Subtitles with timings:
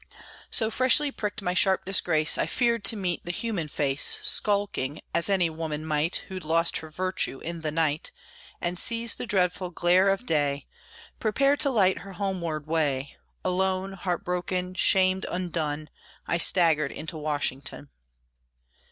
[0.49, 5.29] So freshly pricked my sharp disgrace, I feared to meet the human face, Skulking, as
[5.29, 8.09] any woman might, Who'd lost her virtue in the night,
[8.59, 10.65] And sees the dreadful glare of day
[11.19, 15.87] Prepare to light her homeward way, Alone, heart broken, shamed, undone,
[16.25, 17.89] I staggered into Washington!